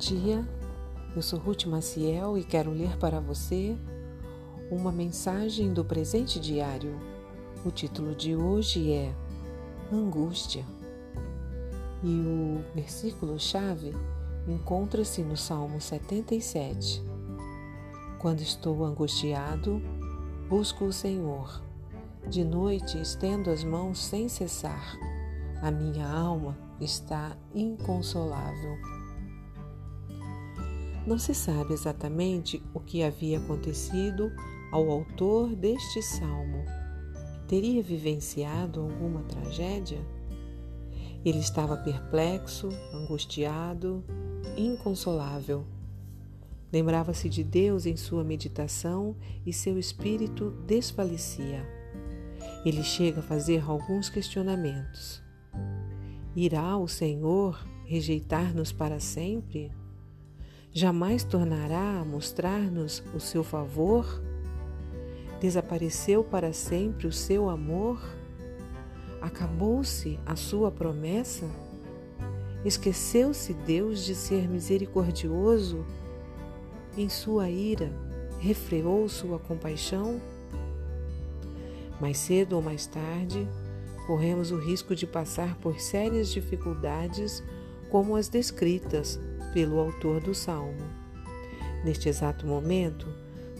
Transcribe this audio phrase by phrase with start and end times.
[0.00, 0.42] dia,
[1.14, 3.76] eu sou Ruth Maciel e quero ler para você
[4.70, 6.98] uma mensagem do presente diário.
[7.66, 9.14] O título de hoje é
[9.92, 10.64] Angústia
[12.02, 13.92] e o versículo-chave
[14.48, 17.02] encontra-se no Salmo 77.
[18.18, 19.82] Quando estou angustiado,
[20.48, 21.62] busco o Senhor.
[22.26, 24.96] De noite estendo as mãos sem cessar.
[25.60, 28.99] A minha alma está inconsolável.
[31.06, 34.30] Não se sabe exatamente o que havia acontecido
[34.70, 36.64] ao autor deste salmo.
[37.48, 39.98] Teria vivenciado alguma tragédia?
[41.24, 44.04] Ele estava perplexo, angustiado,
[44.56, 45.64] inconsolável.
[46.72, 51.66] Lembrava-se de Deus em sua meditação e seu espírito desfalecia.
[52.64, 55.22] Ele chega a fazer alguns questionamentos.
[56.36, 59.72] Irá o Senhor rejeitar-nos para sempre?
[60.72, 64.22] Jamais tornará a mostrar-nos o seu favor?
[65.40, 68.00] Desapareceu para sempre o seu amor?
[69.20, 71.44] Acabou-se a sua promessa?
[72.64, 75.84] Esqueceu-se Deus de ser misericordioso?
[76.96, 77.92] Em sua ira,
[78.38, 80.20] refreou sua compaixão?
[82.00, 83.44] Mais cedo ou mais tarde,
[84.06, 87.42] corremos o risco de passar por sérias dificuldades
[87.90, 89.20] como as descritas
[89.52, 90.82] pelo autor do salmo.
[91.84, 93.06] Neste exato momento,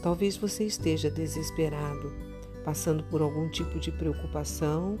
[0.01, 2.13] talvez você esteja desesperado,
[2.63, 4.97] passando por algum tipo de preocupação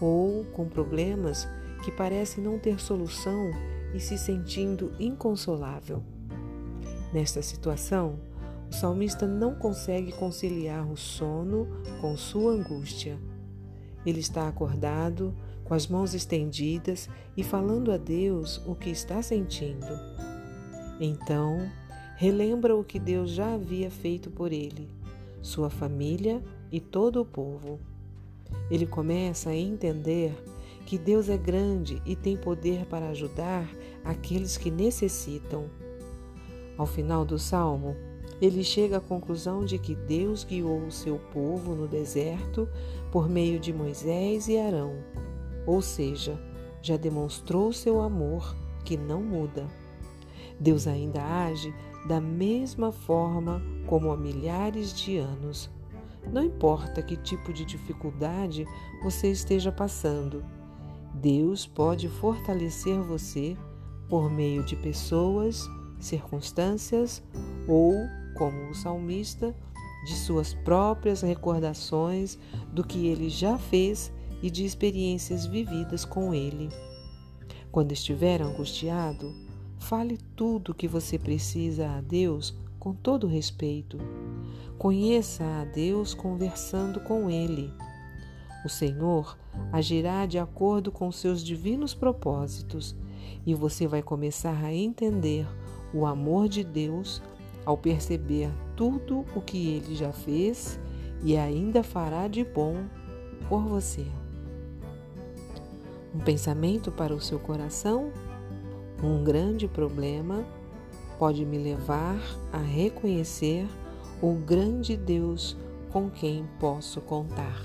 [0.00, 1.46] ou com problemas
[1.84, 3.50] que parecem não ter solução
[3.94, 6.02] e se sentindo inconsolável.
[7.12, 8.18] Nesta situação,
[8.70, 11.68] o salmista não consegue conciliar o sono
[12.00, 13.18] com sua angústia
[14.04, 15.34] ele está acordado,
[15.72, 19.98] com as mãos estendidas e falando a Deus o que está sentindo.
[21.00, 21.66] Então,
[22.14, 24.86] relembra o que Deus já havia feito por ele,
[25.40, 27.80] sua família e todo o povo.
[28.70, 30.34] Ele começa a entender
[30.84, 33.66] que Deus é grande e tem poder para ajudar
[34.04, 35.70] aqueles que necessitam.
[36.76, 37.96] Ao final do salmo,
[38.42, 42.68] ele chega à conclusão de que Deus guiou o seu povo no deserto
[43.10, 44.98] por meio de Moisés e Arão,
[45.66, 46.40] ou seja,
[46.80, 49.66] já demonstrou seu amor que não muda.
[50.58, 51.74] Deus ainda age
[52.06, 55.70] da mesma forma como há milhares de anos.
[56.32, 58.66] Não importa que tipo de dificuldade
[59.02, 60.44] você esteja passando,
[61.14, 63.56] Deus pode fortalecer você
[64.08, 65.68] por meio de pessoas,
[65.98, 67.22] circunstâncias
[67.68, 67.92] ou
[68.36, 69.54] como o salmista,
[70.04, 72.38] de suas próprias recordações
[72.72, 76.68] do que ele já fez e de experiências vividas com ele.
[77.70, 79.32] Quando estiver angustiado,
[79.78, 83.98] fale tudo o que você precisa a Deus com todo respeito.
[84.76, 87.72] Conheça a Deus conversando com Ele.
[88.64, 89.38] O Senhor
[89.72, 92.96] agirá de acordo com seus divinos propósitos
[93.46, 95.46] e você vai começar a entender
[95.94, 97.22] o amor de Deus
[97.64, 100.80] ao perceber tudo o que ele já fez
[101.22, 102.84] e ainda fará de bom
[103.48, 104.04] por você.
[106.14, 108.12] Um pensamento para o seu coração,
[109.02, 110.44] um grande problema
[111.18, 112.20] pode me levar
[112.52, 113.66] a reconhecer
[114.20, 115.56] o grande Deus
[115.90, 117.60] com quem posso contar.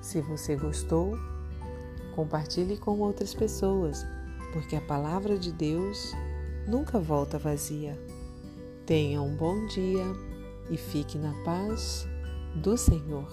[0.00, 1.18] Se você gostou,
[2.14, 4.04] compartilhe com outras pessoas,
[4.52, 6.12] porque a palavra de Deus
[6.66, 7.98] nunca volta vazia.
[8.86, 10.04] Tenha um bom dia
[10.70, 12.06] e fique na paz
[12.54, 13.28] do Senhor.